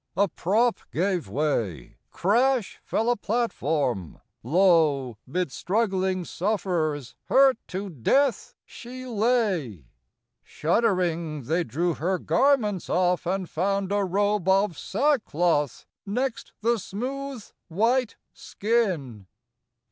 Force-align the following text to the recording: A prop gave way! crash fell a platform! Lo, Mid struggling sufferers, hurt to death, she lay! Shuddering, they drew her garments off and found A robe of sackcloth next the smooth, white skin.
A 0.17 0.27
prop 0.27 0.79
gave 0.91 1.29
way! 1.29 1.99
crash 2.09 2.81
fell 2.83 3.11
a 3.11 3.15
platform! 3.15 4.19
Lo, 4.41 5.19
Mid 5.27 5.51
struggling 5.51 6.25
sufferers, 6.25 7.13
hurt 7.25 7.59
to 7.67 7.87
death, 7.91 8.55
she 8.65 9.05
lay! 9.05 9.85
Shuddering, 10.41 11.43
they 11.43 11.63
drew 11.63 11.93
her 11.93 12.17
garments 12.17 12.89
off 12.89 13.27
and 13.27 13.47
found 13.47 13.91
A 13.91 14.03
robe 14.03 14.47
of 14.49 14.75
sackcloth 14.75 15.85
next 16.03 16.51
the 16.61 16.79
smooth, 16.79 17.43
white 17.67 18.15
skin. 18.33 19.27